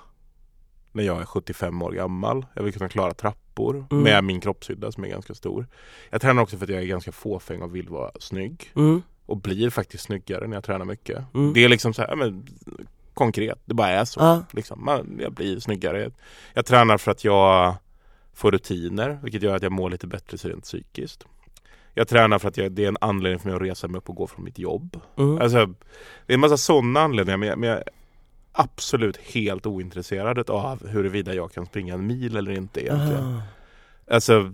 [0.92, 2.46] när jag är 75 år gammal.
[2.54, 4.02] Jag vill kunna klara trappor Mm.
[4.04, 5.66] med min kroppshydda som är ganska stor.
[6.10, 8.72] Jag tränar också för att jag är ganska fåfäng och vill vara snygg.
[8.76, 9.02] mm.
[9.26, 11.24] Och blir faktiskt snyggare när jag tränar mycket.
[11.34, 11.52] Mm.
[11.52, 12.46] Det är liksom så här, men,
[13.14, 14.20] konkret, det bara är så.
[14.20, 14.84] ja, Liksom.
[14.84, 16.10] Man, jag blir snyggare.
[16.54, 17.74] Jag tränar för att jag
[18.32, 21.24] får rutiner, vilket gör att jag mår lite bättre rent psykiskt.
[21.94, 24.08] Jag tränar för att jag, det är en anledning för mig att resa mig upp
[24.08, 25.00] och gå från mitt jobb.
[25.18, 25.38] mm.
[25.38, 25.66] Alltså,
[26.26, 27.84] det är en massa sådana anledningar men jag, men jag är
[28.52, 33.24] absolut helt ointresserad av huruvida jag kan springa en mil eller inte egentligen.
[33.24, 33.42] Aha.
[34.10, 34.52] Alltså,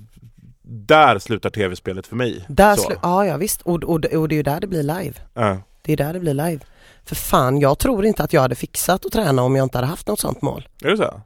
[0.63, 2.45] där slutar tv-spelet för mig.
[2.49, 5.15] Där slu- ja, ja visst och, och, och det är ju där det blir live.
[5.35, 5.59] Ja.
[5.83, 6.61] Det är där det blir live.
[7.05, 9.87] För fan, jag tror inte att jag hade fixat att träna om jag inte hade
[9.89, 10.69] haft något sånt mål.
[10.85, 11.21] Är det så?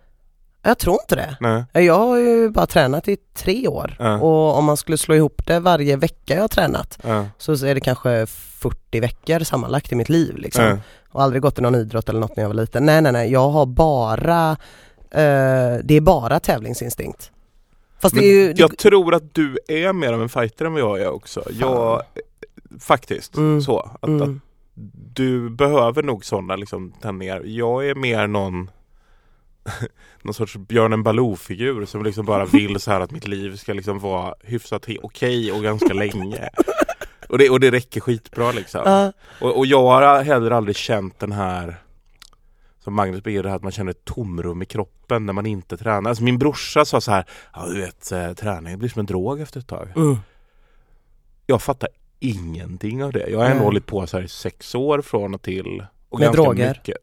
[0.65, 1.37] Jag tror inte det.
[1.41, 1.87] Nej.
[1.87, 4.19] Jag har ju bara tränat i tre år Ja.
[4.21, 7.27] och om man skulle slå ihop det varje vecka jag har tränat Ja.
[7.39, 10.65] så är det kanske 40 veckor sammanlagt i mitt liv liksom.
[10.65, 10.79] Ja.
[11.11, 12.87] Och aldrig gått i någon idrott eller något när jag var liten.
[12.87, 14.51] Nej nej nej, jag har bara,
[15.11, 17.31] eh, det är bara tävlingsinstinkt.
[18.01, 20.73] Fast Men det är ju, jag tror att du är mer av en fighter än
[20.73, 21.43] vad jag är också.
[21.61, 22.03] Jag,
[22.81, 23.63] faktiskt, Mm.
[23.63, 23.79] så.
[23.81, 24.41] Att, att mm,
[25.15, 27.43] du behöver nog sådana liksom, tändningar.
[27.45, 28.71] Jag är mer någon
[30.23, 33.99] någon sorts björnen Baloo-figur som liksom bara vill så här att mitt liv ska liksom
[33.99, 36.49] vara hyfsat okej och ganska länge.
[37.29, 38.81] Och det, och det räcker skitbra liksom.
[38.85, 41.77] ja, Och, och jag har heller aldrig känt den här
[42.79, 45.77] som Magnus beskrev det här att man känner ett tomrum i kroppen när man inte
[45.77, 46.11] tränar.
[46.11, 47.25] Alltså min brorsa sa så här,
[47.55, 49.89] ja du vet eh, träning blir som en drog efter ett tag.
[49.97, 50.17] mm,
[51.47, 51.89] Jag fattar
[52.21, 53.29] ingenting av det.
[53.31, 53.65] Jag har ändå Nej.
[53.65, 55.87] hållit på så här i sex år från och till.
[56.09, 56.69] Och Med droger?
[56.69, 56.97] Mycket.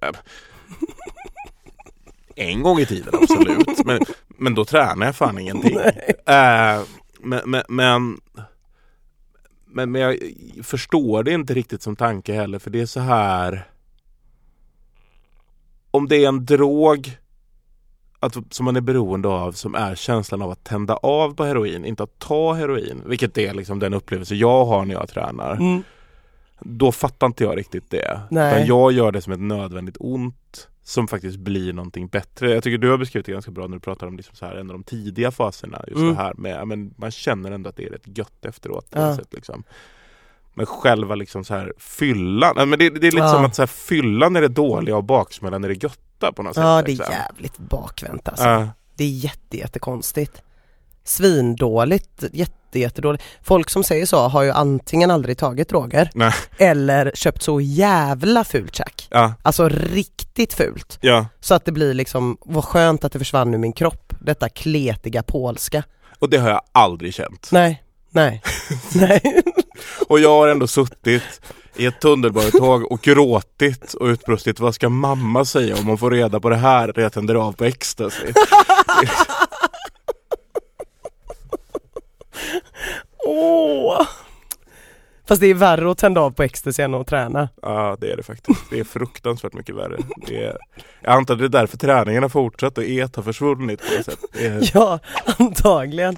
[2.42, 3.86] En gång i tiden absolut.
[3.86, 5.78] men, men då tränar jag fan ingenting.
[7.24, 8.18] Men, men, men,
[9.66, 10.18] men, men jag
[10.64, 13.68] förstår det inte riktigt som tanke heller för det är så här
[15.92, 17.18] Om det är en drog
[18.20, 21.86] att, som man är beroende av som är känslan av att tända av på heroin,
[21.86, 23.04] inte att ta heroin.
[23.06, 25.56] Vilket är liksom den upplevelse jag har när jag tränar.
[25.56, 25.84] Mm.
[26.60, 28.22] Då fattar inte jag riktigt det.
[28.30, 28.54] Nej.
[28.54, 32.52] Utan jag gör det som ett nödvändigt ont som faktiskt blir någonting bättre.
[32.52, 34.56] Jag tycker du har beskrivit det ganska bra när du pratar om liksom så här,
[34.56, 35.84] en av de tidiga faserna.
[35.88, 36.10] Just Mm.
[36.16, 38.88] det här med, ja, men man känner ändå att det är rätt gött efteråt.
[38.90, 39.16] Ja.
[39.16, 39.64] sätt, liksom.
[40.54, 43.46] Men själva liksom så här fyllan, ja, men det, det är lite som Ja.
[43.48, 46.64] att så här, fyllan är det dåliga och baksmällan är det götta på något sätt.
[46.64, 47.14] Ja det är liksom.
[47.16, 48.44] jävligt bakvänt alltså.
[48.44, 48.68] Ja.
[48.96, 50.42] Det är jätte, jättekonstigt.
[51.04, 53.24] Svindåligt, jätte, jättedåligt.
[53.44, 56.34] Folk som säger så har ju antingen aldrig tagit droger Nej.
[56.58, 59.08] eller köpt så jävla fult käk.
[59.10, 60.98] Ja, Alltså riktigt fult.
[61.02, 61.26] ja.
[61.40, 64.14] Så att det blir liksom, vad skönt att det försvann ur min kropp.
[64.20, 65.84] Detta kletiga polska.
[66.20, 67.50] Och det har jag aldrig känt.
[67.52, 68.42] Nej, nej,
[68.96, 69.42] nej.
[70.08, 71.24] Och jag har ändå suttit
[71.76, 76.40] i ett tunnelbanetåg och gråtit och utbrustit Vad ska mamma säga om hon får reda
[76.40, 78.26] på det här när jag tänder av på ecstasy?
[83.28, 84.02] Åh!
[85.28, 87.50] Fast det är värre att tända av på ecstasy än att träna.
[87.62, 88.60] Ja det är det faktiskt.
[88.70, 89.98] Det är fruktansvärt mycket värre.
[90.28, 90.58] Det är,
[91.02, 94.06] jag antar att det är därför träningen har fortsatt och et har försvunnit på något
[94.06, 94.20] sätt.
[94.42, 95.00] Är, Ja,
[95.40, 96.18] antagligen.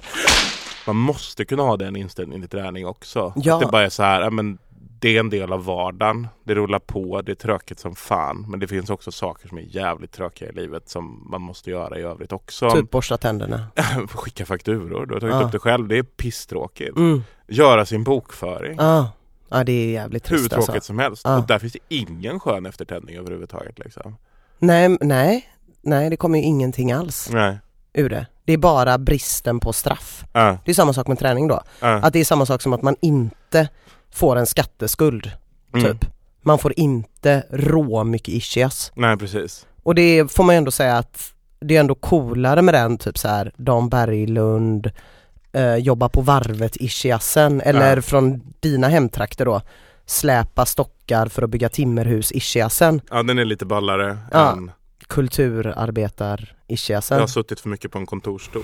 [0.86, 3.32] man måste kunna ha den inställningen till träning också.
[3.36, 3.54] Ja.
[3.54, 4.58] Att det bara är så här, men
[5.04, 6.28] det är en del av vardagen.
[6.44, 8.44] Det rullar på, det är tråkigt som fan.
[8.48, 11.98] Men det finns också saker som är jävligt tråkiga i livet som man måste göra
[11.98, 12.70] i övrigt också.
[12.70, 13.66] Typ borsta tänderna.
[14.14, 15.42] Skicka fakturor, du har tagit Ja.
[15.42, 15.88] upp det själv.
[15.88, 16.96] Det är pisstråkigt.
[16.96, 17.22] Mm.
[17.48, 18.76] Göra sin bokföring.
[18.78, 19.10] Ja.
[19.48, 20.86] ja, det är jävligt Hur trist tråkigt alltså.
[20.86, 21.22] som helst.
[21.24, 21.38] Ja.
[21.38, 23.78] Och där finns det ingen skön eftertändning överhuvudtaget.
[23.78, 24.16] Liksom.
[24.58, 25.48] Nej, nej,
[25.82, 27.58] nej det kommer ju ingenting alls Nej.
[27.92, 28.26] ur det.
[28.44, 30.24] Det är bara bristen på straff.
[30.32, 31.60] Ja, Det är samma sak med träning då.
[31.80, 31.88] ja.
[31.88, 33.68] Att det är samma sak som att man inte
[34.14, 35.30] får en skatteskuld,
[35.74, 35.86] Mm.
[35.98, 36.10] typ.
[36.42, 38.92] Man får inte rå mycket ischias.
[38.94, 39.66] Nej precis.
[39.82, 43.18] Och det får man ju ändå säga att det är ändå coolare med den typ
[43.18, 44.90] så här Dan Berglund,
[45.52, 48.02] eh, jobba på varvet ischiasen eller Ja.
[48.02, 49.60] från dina hemtrakter då
[50.06, 54.52] släpa stockar för att bygga timmerhus ischiasen, Ja den är lite ballare Ja.
[54.52, 54.70] än
[55.06, 57.20] kulturarbetar jag ischiasen.
[57.20, 58.62] har suttit för mycket på en kontorsstol.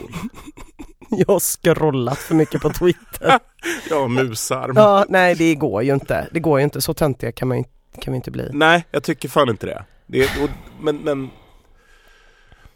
[1.11, 3.10] Jag har scrollat för mycket på Twitter.
[3.91, 4.73] Har musarm.
[4.77, 6.29] ja, nej det går ju inte.
[6.33, 6.81] Det går ju inte.
[6.81, 7.65] Så töntiga kan man
[8.01, 8.49] kan vi inte bli.
[8.53, 9.85] Nej, jag tycker fan inte det.
[10.07, 11.31] det är, och, men, men,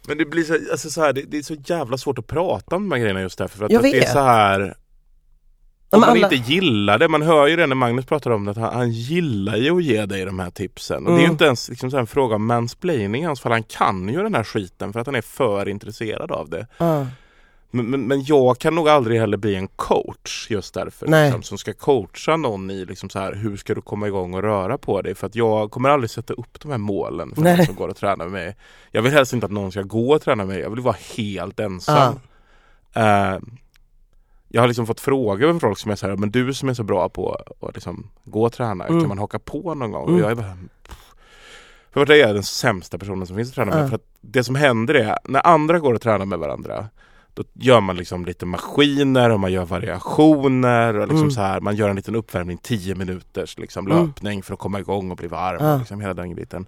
[0.07, 2.75] men det blir så, alltså så här, det, det är så jävla svårt att prata
[2.75, 3.57] om de här grejerna just därför.
[3.57, 4.75] För att, att det är så här
[5.89, 8.45] Ja, Om man alla- inte gillar det, man hör ju det när Magnus pratar om
[8.45, 11.05] det, att han, han gillar ju att ge dig de här tipsen.
[11.05, 11.31] Och det är ju Mm.
[11.31, 14.35] inte ens liksom så en fråga om mansplaining i hans fall, han kan ju den
[14.35, 16.67] här skiten för att han är för intresserad av det.
[16.77, 17.07] Ja.
[17.75, 21.07] Men, men, men jag kan nog aldrig heller bli en coach just därför.
[21.07, 21.25] Nej.
[21.25, 24.41] Liksom, som ska coacha någon i liksom så här, hur ska du komma igång och
[24.41, 25.15] röra på dig?
[25.15, 27.57] För att jag kommer aldrig sätta upp de här målen för Nej.
[27.57, 28.55] någon som går och tränar med mig.
[28.91, 30.95] Jag vill helst inte att någon ska gå och träna med mig, jag vill vara
[31.17, 32.19] helt ensam.
[32.93, 33.37] Eh,
[34.47, 36.73] jag har liksom fått frågor från folk som är så här, men du som är
[36.73, 38.99] så bra på att liksom gå och träna, Mm.
[39.01, 40.03] kan man haka på någon gång?
[40.03, 40.15] Mm.
[40.15, 40.57] Och jag är bara,
[41.91, 43.83] för jag är den sämsta personen som finns att träna med.
[43.83, 43.87] Ja.
[43.87, 46.87] För att det som händer är, när andra går och tränar med varandra,
[47.35, 51.31] då gör man liksom lite maskiner och man gör variationer och liksom Mm.
[51.31, 54.05] så här, man gör en liten uppvärmning 10 minuters liksom Mm.
[54.05, 55.57] löpning för att komma igång och bli varm.
[55.65, 55.77] Ja.
[55.77, 56.65] Liksom hela den biten.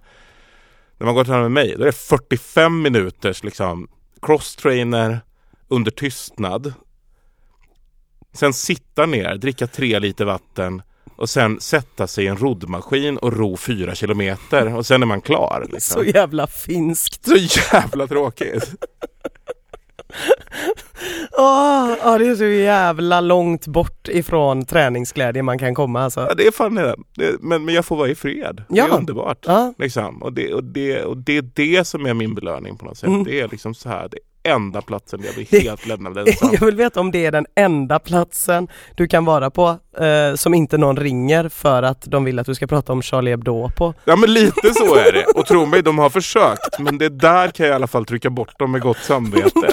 [0.98, 3.88] När man går tränar med mig, då är det 45 minuters liksom
[4.22, 5.20] cross-trainer
[5.68, 6.72] under tystnad.
[8.32, 10.82] Sen sitta ner, dricka tre liter vatten
[11.16, 15.20] och sen sätta sig i en roddmaskin och ro fyra kilometer och sen är man
[15.20, 15.64] klar.
[15.68, 16.06] Så Liksom.
[16.06, 17.24] jävla finskt.
[17.26, 17.36] Så
[17.72, 18.70] jävla tråkigt.
[21.38, 26.20] Åh, ja, det är så jävla långt bort ifrån träningsglädje man kan komma alltså.
[26.20, 26.96] Ja, det är fan det.
[27.14, 28.56] det men, men jag får vara i fred.
[28.68, 28.84] Det Ja.
[28.88, 29.38] är underbart.
[29.46, 30.22] Ja, Liksom.
[30.22, 33.08] Och, det, och, det, och det är det som är min belöning på något sätt.
[33.08, 33.24] Mm.
[33.24, 36.48] Det är liksom så här, det enda platsen där jag blir helt lämnad ensam.
[36.60, 40.54] jag vill veta om det är den enda platsen du kan vara på eh, som
[40.54, 43.94] inte någon ringer för att de vill att du ska prata om Charlie Hebdo på.
[44.04, 45.24] Ja men lite så är det.
[45.40, 46.78] Och tro mig, de har försökt.
[46.78, 49.72] Men det där kan jag i alla fall trycka bort dem med gott samvete.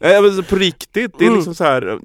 [0.00, 1.36] Nej men på riktigt, det är Mm.
[1.36, 1.98] liksom så här.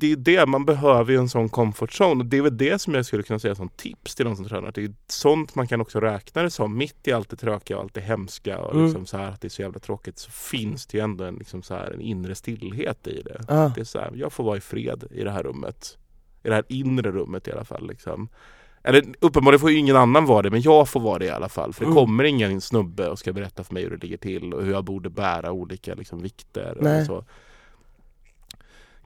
[0.00, 2.24] Det är det, man behöver ju en sån comfort zone.
[2.24, 4.44] Och det är väl det som jag skulle kunna säga som tips till de som
[4.48, 4.72] tränar.
[4.72, 6.76] Det är sånt man kan också räkna det som.
[6.76, 8.84] Mitt i allt det tråkiga och allt det hemska och Mm.
[8.84, 11.34] liksom så här, att det är så jävla tråkigt så finns det ju ändå en,
[11.34, 13.40] liksom så här, en inre stillhet i det.
[13.48, 13.72] Ja.
[13.74, 15.98] Det är så här, jag får vara i fred i det här rummet.
[16.42, 17.88] I det här inre rummet i alla fall.
[17.88, 18.28] Liksom.
[18.82, 21.48] Eller uppenbarligen får ju ingen annan vara det, men jag får vara det i alla
[21.48, 21.72] fall.
[21.72, 21.94] För det Mm.
[21.96, 24.84] kommer ingen snubbe och ska berätta för mig hur det ligger till och hur jag
[24.84, 26.76] borde bära olika liksom, vikter.
[26.80, 27.00] Nej.
[27.00, 27.24] Och så.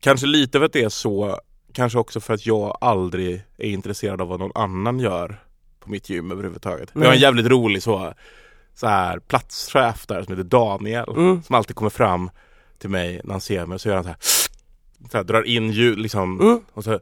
[0.05, 1.41] Kanske lite för att det är så,
[1.73, 5.41] kanske också för att jag aldrig är intresserad av vad någon annan gör
[5.81, 6.91] på mitt gym överhuvudtaget.
[6.93, 8.15] Vi har en jävligt rolig så
[8.75, 11.09] så här platschef där som heter Daniel.
[11.09, 11.43] Mm.
[11.43, 12.31] Som alltid kommer fram
[12.79, 14.19] till mig när han ser mig och så gör han så här,
[15.11, 16.61] så här drar in ljud liksom Mm.
[16.73, 17.01] och så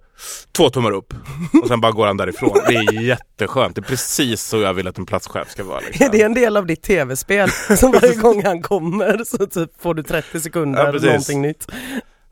[0.52, 1.14] två tummar upp
[1.62, 2.50] och sen bara går han därifrån.
[2.68, 3.74] Det är jätteskönt.
[3.76, 5.80] Det är precis så jag vill att en platschef ska vara.
[5.80, 6.06] Liksom.
[6.06, 7.50] Är det en del av ditt tv-spel?
[7.76, 11.06] Som varje gång han kommer så typ får du 30 sekunder Ja, precis.
[11.06, 11.66] någonting nytt.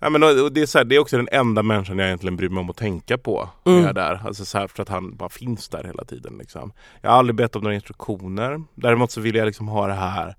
[0.03, 2.37] Ja, men, och det, är så här, det är också den enda människan jag egentligen
[2.37, 3.83] bryr mig om att tänka på när Mm.
[3.85, 4.21] jag är där.
[4.27, 6.39] Alltså så här, för att han bara finns där hela tiden.
[6.39, 6.73] Liksom.
[7.01, 8.63] Jag har aldrig bett om några instruktioner.
[8.75, 10.37] Däremot så vill jag liksom ha det här.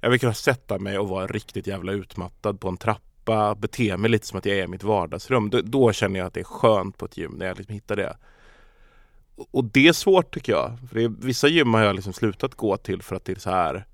[0.00, 3.54] Jag vill kunna sätta mig och vara riktigt jävla utmattad på en trappa.
[3.54, 5.50] Bete mig lite som att jag är i mitt vardagsrum.
[5.50, 7.96] Då, då känner jag att det är skönt på ett gym när jag liksom hittar
[7.96, 8.16] det.
[9.50, 10.72] Och- det är svårt tycker jag.
[10.90, 13.50] För är, vissa gym har jag liksom slutat gå till för att det är så
[13.50, 13.84] här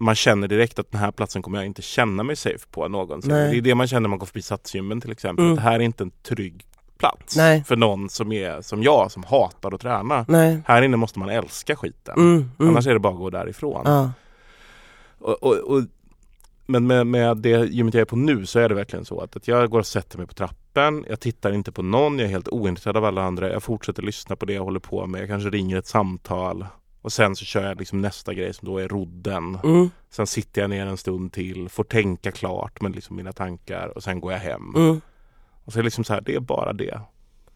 [0.00, 3.32] man känner direkt att den här platsen kommer jag inte känna mig safe på någonsin.
[3.32, 3.50] Nej.
[3.50, 5.44] Det är det man känner när man går förbi satsgymmen till exempel.
[5.44, 5.56] Mm.
[5.56, 6.66] Det här är inte en trygg
[6.98, 7.64] plats Nej.
[7.64, 10.24] för någon som är som jag som hatar att träna.
[10.28, 10.62] Nej.
[10.66, 12.14] Här inne måste man älska skiten.
[12.16, 12.70] Mm, mm.
[12.70, 13.82] Annars är det bara att gå därifrån.
[13.84, 14.10] Ja.
[15.18, 15.82] Och, och, och,
[16.66, 19.36] men med, med det gymmet jag är på nu så är det verkligen så att,
[19.36, 21.04] att jag går och sätter mig på trappen.
[21.08, 22.18] Jag tittar inte på någon.
[22.18, 23.52] Jag är helt ointresserad av alla andra.
[23.52, 25.20] Jag fortsätter lyssna på det jag håller på med.
[25.20, 26.66] Jag kanske ringer ett samtal.
[27.06, 29.58] Och sen så kör jag liksom nästa grej som då är rodden.
[29.64, 33.88] Mm, Sen sitter jag ner en stund till, får tänka klart med liksom mina tankar
[33.96, 34.72] och sen går jag hem.
[34.76, 35.00] mm.
[35.64, 37.00] Och så är det liksom så här, det är bara det.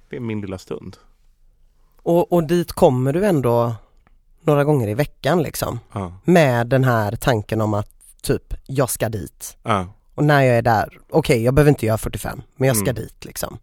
[0.09, 0.97] Det är min lilla stund.
[1.97, 3.75] Och, och dit kommer du ändå
[4.41, 5.79] några gånger i veckan liksom.
[5.93, 7.91] Ja, Med den här tanken om att
[8.23, 9.57] typ, jag ska dit.
[9.63, 12.91] ja, Och när jag är där, okej jag behöver inte göra 45 men jag ska
[12.91, 12.95] Mm.
[13.03, 13.59] dit liksom.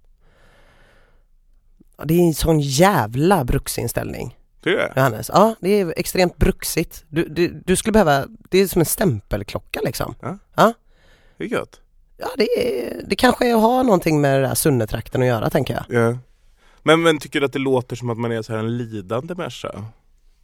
[2.03, 4.36] Det är en sån jävla bruksinställning
[4.75, 4.93] det.
[4.95, 5.31] Johannes.
[5.33, 7.05] Ja det är extremt bruksigt.
[7.09, 10.15] Du, du, du skulle behöva, det är som en stämpelklocka liksom.
[11.37, 11.79] Det är gött.
[12.17, 16.01] Ja det, är, det kanske har någonting med det där Sunnetrakten att göra tänker jag.
[16.01, 16.17] Ja.
[16.83, 19.35] Men, men tycker du att det låter som att man är så här en lidande
[19.35, 19.85] människa?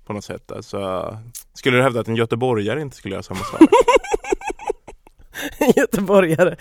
[0.06, 0.52] På något sätt.
[0.52, 1.18] Alltså,
[1.54, 3.62] skulle du hävda att en göteborgare inte skulle göra samma sak?
[5.76, 6.56] Göteborgare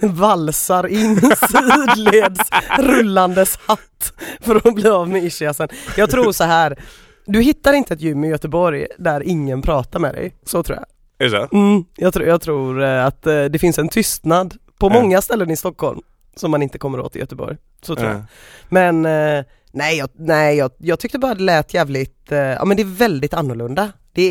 [0.00, 1.16] valsar in
[1.50, 2.40] sidleds
[2.78, 5.68] rullandes hatt för att bli av med ischiasen.
[5.96, 6.78] Jag tror så här,
[7.26, 10.86] du hittar inte ett gym i Göteborg där ingen pratar med dig, så tror jag.
[11.26, 11.56] är det så?
[11.56, 14.92] Mm, jag, tror, jag tror eh, att eh, det finns en tystnad på Ja.
[15.02, 16.00] många ställen i Stockholm
[16.36, 17.56] som man inte kommer åt i Göteborg.
[17.82, 18.18] Så tror jag.
[18.18, 18.22] Ja.
[18.68, 22.82] Men eh, nej, jag, nej jag, jag tyckte bara det lät jävligt, ja men det
[22.82, 23.92] är väldigt annorlunda.
[24.12, 24.22] Det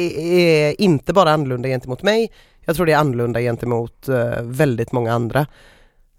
[0.70, 2.32] är inte bara annorlunda gentemot mig,
[2.66, 5.40] jag tror det är annorlunda gentemot eh, väldigt många andra.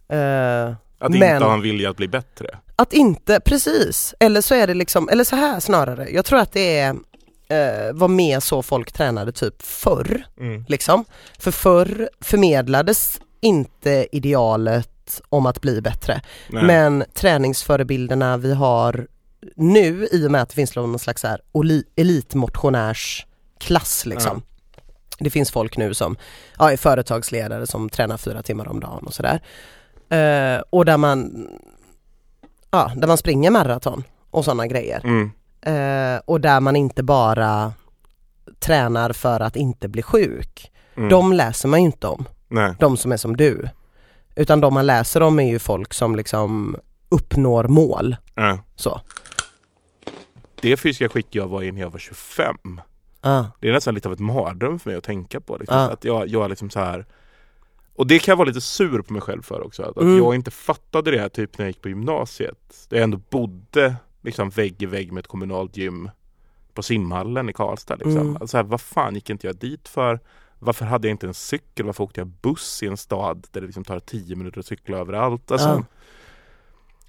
[0.08, 2.46] Eh, Att Men- inte ha en vilja att bli bättre?
[2.76, 6.52] att inte, precis, eller så är det liksom, eller så här snarare, jag tror att
[6.52, 6.90] det är
[7.48, 10.64] eh, var mer så folk tränade typ förr Mm.
[10.68, 11.04] liksom.
[11.38, 16.20] För förr förmedlades inte idealet om att bli bättre.
[16.50, 16.64] Nej.
[16.64, 19.06] Men träningsförebilderna vi har
[19.56, 24.42] nu i och med att det finns någon slags så här oli- elitmotionärsklass liksom.
[25.18, 26.16] Det finns folk nu som
[26.58, 29.40] ja, är företagsledare som tränar fyra timmar om dagen och sådär.
[30.08, 31.48] Eh, och där man,
[32.70, 35.00] ja, där man springer maraton och sådana grejer.
[35.04, 35.30] Mm.
[35.60, 37.72] Eh, och där man inte bara
[38.58, 40.72] tränar för att inte bli sjuk.
[40.96, 41.08] Mm.
[41.08, 42.74] De läser man ju inte om, Nej.
[42.78, 43.68] de som är som du.
[44.34, 46.76] Utan de man läser om är ju folk som liksom
[47.08, 48.16] uppnår mål.
[48.34, 48.58] Ja.
[48.76, 49.00] Så.
[50.60, 52.80] Det fysiska skick jag var i när jag var 25
[53.20, 53.44] Ah.
[53.60, 55.56] Det är nästan lite av ett mardröm för mig att tänka på.
[55.56, 55.78] Liksom.
[55.78, 55.90] Ja.
[55.90, 57.06] Att jag, jag är liksom så här
[57.94, 59.82] Och det kan jag vara lite sur på mig själv för också.
[59.82, 60.12] Att, Mm.
[60.12, 62.86] att jag inte fattade det här typ när jag gick på gymnasiet.
[62.88, 66.10] Där jag ändå bodde liksom vägg i vägg med ett kommunalt gym
[66.74, 67.94] på simhallen i Karlstad.
[67.96, 68.16] Liksom.
[68.16, 68.36] Mm.
[68.40, 70.20] Alltså, här, vad fan gick inte jag dit för?
[70.58, 71.86] Varför hade jag inte en cykel?
[71.86, 74.98] Varför åkte jag buss i en stad där det liksom tar tio minuter att cykla
[74.98, 75.50] överallt?
[75.50, 75.84] Alltså, Ja.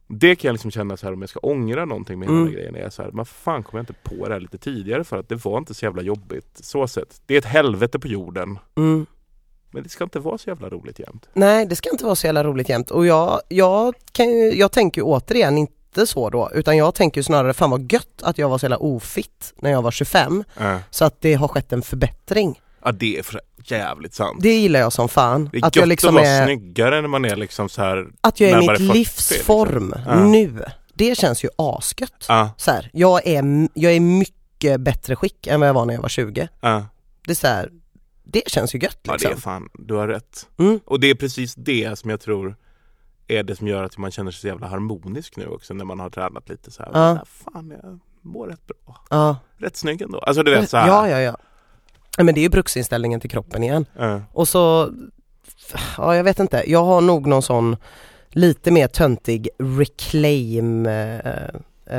[0.08, 2.46] Det kan jag liksom känna så här om jag ska ångra någonting med hela Mm.
[2.54, 2.76] den grejen.
[2.76, 5.30] Är så här, men fan kom jag inte på det här lite tidigare för att
[5.30, 6.60] det var inte så jävla jobbigt.
[6.64, 7.22] Så sett.
[7.26, 8.60] Det är ett helvete på jorden.
[8.78, 9.06] Mm.
[9.72, 11.30] Men det ska inte vara så jävla roligt jämt.
[11.34, 14.72] Nej det ska inte vara så jävla roligt jämt och jag, jag, kan ju, jag
[14.72, 18.50] tänker ju återigen inte så då utan jag tänker snarare fan vad gött att jag
[18.50, 20.78] var så jävla ofitt när jag var 25 Äh.
[20.90, 22.62] så att det har skett en förbättring.
[22.88, 24.40] Ja det är för jävligt sant.
[24.42, 25.50] Det gillar jag som fan.
[25.52, 27.82] Det är att gött jag liksom att vara är, snyggare när man är liksom så
[27.82, 28.08] här.
[28.22, 29.46] att jag är i mitt 40, livs liksom.
[29.46, 30.24] form Ja.
[30.24, 30.64] nu.
[30.94, 32.26] Det känns ju asgött.
[32.28, 35.94] Ja, Så här, jag, är, jag är mycket bättre skick än vad jag var när
[35.94, 36.48] jag var 20.
[36.62, 36.86] ja.
[37.26, 37.72] Det är så här,
[38.24, 39.32] det känns ju gött ja det liksom.
[39.32, 40.48] är fan, du har rätt.
[40.60, 40.80] Mm.
[40.86, 42.56] Och det är precis det som jag tror
[43.28, 46.00] är det som gör att man känner sig så jävla harmonisk nu också när man
[46.00, 46.92] har tränat lite så här.
[46.94, 47.20] Ja.
[47.26, 49.06] Fan, jag mår rätt bra.
[49.10, 49.38] Ja.
[49.58, 50.20] Rätt snygg ändå.
[50.20, 50.88] Alltså du vet så här.
[50.88, 51.38] ja, ja, ja.
[52.18, 53.86] Men det är ju bruksinställningen till kroppen igen.
[53.98, 54.22] Ja.
[54.34, 54.90] Och så,
[55.98, 57.76] ja jag vet inte, jag har nog någon sån
[58.30, 61.20] lite mer töntig reclaim eh,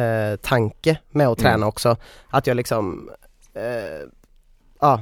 [0.01, 1.69] eh, tanke med att träna Mm.
[1.69, 1.97] också.
[2.31, 3.11] Att jag liksom,
[3.55, 4.09] eh,
[4.81, 5.01] ja.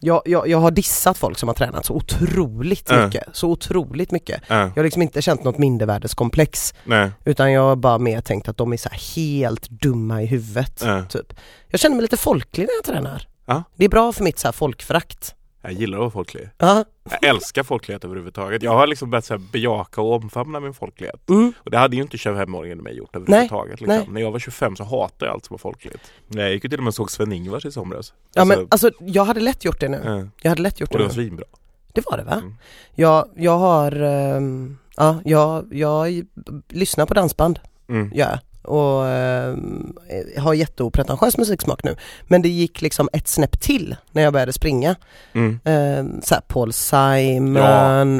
[0.00, 3.04] Jag, jag, jag har dissat folk som har tränat så otroligt Äh.
[3.04, 4.42] mycket, så otroligt mycket.
[4.48, 8.48] Ja, Jag har liksom inte känt något mindervärdeskomplex nej, utan jag har bara mer tänkt
[8.48, 10.82] att de är så helt dumma i huvudet.
[10.84, 11.04] ja.
[11.04, 11.34] Typ.
[11.68, 13.28] Jag känner mig lite folklig när jag tränar.
[13.48, 13.62] Ja.
[13.76, 15.34] Det är bra för mitt så här folkförakt.
[15.62, 16.48] Jag gillar att vara folklig.
[16.58, 16.84] Ja.
[17.10, 18.62] Jag älskar folklighet överhuvudtaget.
[18.62, 21.28] Jag har liksom börjat så här bejaka och omfamna min folklighet.
[21.30, 21.52] Mm.
[21.58, 23.80] Och det hade ju inte 25-åringen med mig gjort överhuvudtaget.
[23.80, 23.96] nej.
[23.98, 24.14] Liksom.
[24.14, 26.00] När jag var 25 så hatade jag allt som var folkligt.
[26.28, 28.12] Jag gick ju till och med och såg Sven-Ingvars i somras.
[28.34, 30.02] Ja Alltså, men alltså jag hade lätt gjort det nu.
[30.04, 30.28] ja.
[30.42, 31.44] Jag hade lätt gjort Och det det var svinbra.
[31.92, 32.32] Det var det va?
[32.34, 32.54] Mm.
[32.94, 36.22] Jag, jag har, ehm, ja jag, jag
[36.68, 38.10] lyssnar på dansband, Mm.
[38.14, 38.38] jag.
[38.68, 39.96] Och ehm,
[40.38, 41.96] har jätteopretentiös musiksmak nu.
[42.22, 44.96] Men det gick liksom ett snäpp till när jag började springa.
[45.32, 45.60] Mm.
[45.64, 47.56] Um, såhär Paul Simon,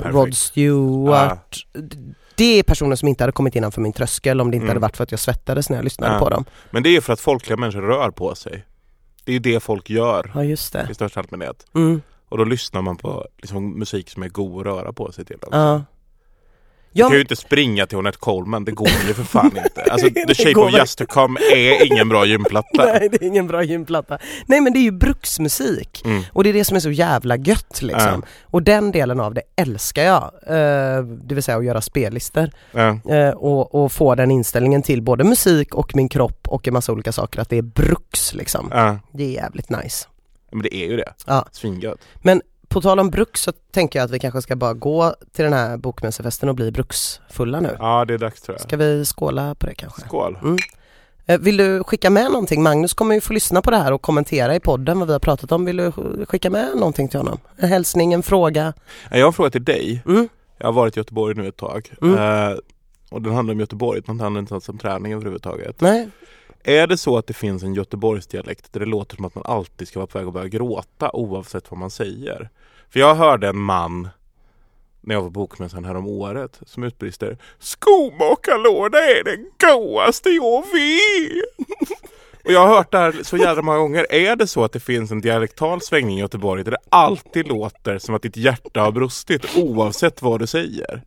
[0.04, 0.10] Ja.
[0.10, 1.66] Rod Stewart.
[1.74, 1.96] D-
[2.34, 4.68] Det är personer som inte hade kommit innanför min tröskel om det inte Mm.
[4.70, 6.18] hade varit för att jag svettades när jag lyssnade Ja.
[6.18, 6.44] på dem.
[6.70, 8.64] Men det är för att folkliga människor rör på sig.
[9.24, 10.86] Det är det folk gör Ja just det.
[10.90, 11.66] i största allmänhet.
[11.74, 12.02] Mm.
[12.28, 15.36] Och då lyssnar man på liksom, musik som är god att röra på sig till.
[15.36, 15.56] Också.
[15.58, 15.82] Ja.
[16.92, 19.82] Du kan ju inte springa till Ornette Coleman, det går ju för fan inte.
[19.90, 22.84] Alltså The Shape of Just to Come är ingen bra gymplatta.
[22.84, 24.18] nej det är ingen bra gymplatta.
[24.46, 26.02] Nej men det är ju bruksmusik.
[26.04, 26.22] Mm.
[26.32, 28.22] Och det är det som är så jävla gött liksom.
[28.44, 30.32] Och den delen av det älskar jag.
[30.46, 32.50] Eh, det vill säga att göra spellistor.
[32.72, 32.98] Ja.
[33.14, 36.92] Eh, och, och få den inställningen till både musik och min kropp och en massa
[36.92, 37.40] olika saker.
[37.40, 38.68] Att det är bruks liksom.
[39.12, 40.06] Det är jävligt nice.
[40.50, 41.12] Men det är ju det.
[41.26, 41.46] Ja.
[41.52, 41.98] Svingött.
[42.68, 45.52] På tal om bruks så tänker jag att vi kanske ska bara gå till den
[45.52, 47.76] här bokmässefesten och bli bruksfulla nu.
[47.78, 48.60] Ja, det är dags tror jag.
[48.62, 50.00] Ska vi skåla på det kanske?
[50.00, 50.38] Skål.
[51.26, 52.62] Eh, Vill du skicka med någonting?
[52.62, 55.20] Magnus kommer ju få lyssna på det här och kommentera i podden vad vi har
[55.20, 55.64] pratat om.
[55.64, 57.38] Vill du sk- skicka med någonting till honom?
[57.56, 58.72] En hälsning, en fråga?
[59.10, 60.02] Jag har en fråga till dig.
[60.06, 60.28] Mm.
[60.58, 61.92] Jag har varit i Göteborg nu ett tag.
[62.02, 62.14] Mm.
[62.50, 62.56] Eh,
[63.10, 65.80] och den handlar om Göteborg, den handlar inte om träning överhuvudtaget.
[65.80, 66.08] Nej?
[66.64, 69.88] Är det så att det finns en Göteborgsdialekt där det låter som att man alltid
[69.88, 72.50] ska vara på väg att börja gråta oavsett vad man säger?
[72.90, 74.08] För jag hörde en man
[75.00, 81.98] när jag var på bokmässan här året som utbrister Skomakarlåda är den godaste jag vet!
[82.44, 84.12] Och jag har hört det här så jävla många gånger.
[84.12, 87.98] Är det så att det finns en dialektal svängning i Göteborg där det alltid låter
[87.98, 91.02] som att ditt hjärta har brustit oavsett vad du säger?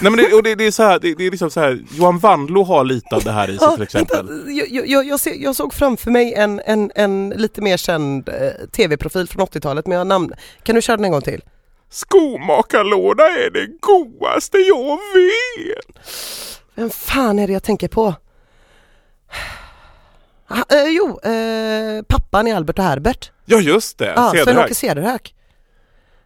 [0.00, 1.78] Nej men det, och det, det är så här, det, det är liksom så här,
[1.90, 4.28] Johan Wandlo har lite av det här i sig till exempel.
[4.46, 8.66] jag, jag, jag, ser, jag såg framför mig en, en, en lite mer känd eh,
[8.72, 10.32] tv-profil från 80-talet men jag namn.
[10.62, 11.42] Kan du köra den en gång till?
[11.90, 15.96] Skomakarlåda är det godaste jag vet!
[16.74, 18.14] Vem fan är det jag tänker på?
[20.46, 23.30] Ah, eh, jo, eh, pappan i Albert och Herbert.
[23.44, 24.44] Ja just det, Ja, Cederhök.
[24.44, 25.34] Sven-Åke Cederhök.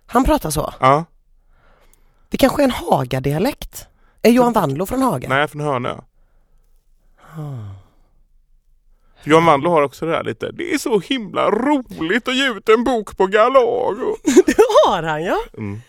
[0.06, 0.74] Han pratar så.
[0.80, 1.04] Ja,
[2.32, 3.86] Det kanske är en Haga-dialekt?
[4.22, 5.28] Är Johan Wandlo från Haga?
[5.28, 5.94] nej från Hönö.
[9.24, 12.68] Johan Wandlo har också det här lite, det är så himla roligt att ge ut
[12.68, 14.16] en bok på Galago.
[14.46, 15.38] Det har han ja!
[15.58, 15.80] Mm.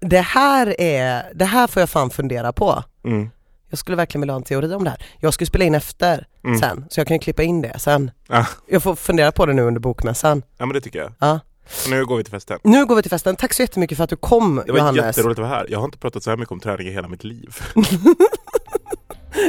[0.00, 2.84] Det här är, det här får jag fan fundera på.
[3.04, 3.30] Mm.
[3.70, 5.04] Jag skulle verkligen vilja ha en teori om det här.
[5.20, 6.58] Jag skulle spela in efter Mm.
[6.58, 8.10] sen, så jag kan ju klippa in det sen.
[8.28, 8.46] Ja.
[8.66, 10.42] Jag får fundera på det nu under bokmässan.
[10.58, 11.12] ja men det tycker jag.
[11.18, 11.40] Ja.
[11.84, 12.58] Och nu går vi till festen.
[12.62, 13.36] Nu går vi till festen.
[13.36, 15.04] Tack så jättemycket för att du kom Det var Johannes.
[15.06, 15.66] jätteroligt att vara här.
[15.70, 17.56] Jag har inte pratat så här mycket om träning i hela mitt liv.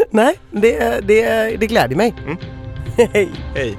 [0.10, 1.24] Nej, det, det,
[1.60, 2.16] det gläder mig.
[2.26, 2.38] Mm.
[3.14, 3.30] Hej!
[3.56, 3.78] Hej!